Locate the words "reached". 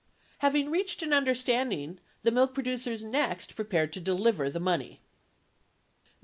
0.71-1.03